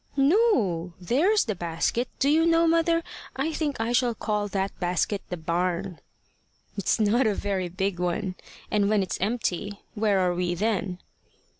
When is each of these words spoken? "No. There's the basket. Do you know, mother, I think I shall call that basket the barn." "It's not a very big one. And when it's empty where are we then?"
"No. 0.17 0.93
There's 0.99 1.45
the 1.45 1.53
basket. 1.53 2.07
Do 2.17 2.27
you 2.27 2.43
know, 2.47 2.65
mother, 2.67 3.03
I 3.35 3.53
think 3.53 3.79
I 3.79 3.91
shall 3.91 4.15
call 4.15 4.47
that 4.47 4.79
basket 4.79 5.21
the 5.29 5.37
barn." 5.37 5.99
"It's 6.75 6.99
not 6.99 7.27
a 7.27 7.35
very 7.35 7.69
big 7.69 7.99
one. 7.99 8.33
And 8.71 8.89
when 8.89 9.03
it's 9.03 9.21
empty 9.21 9.79
where 9.93 10.17
are 10.19 10.33
we 10.33 10.55
then?" 10.55 10.97